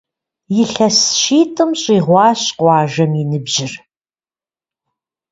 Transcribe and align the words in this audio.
Илъэс 0.61 0.97
щитӏым 1.21 1.71
щӏигъуащ 1.81 2.41
къуажэм 2.57 3.11
и 3.21 3.23
ныбжьыр. 3.29 3.71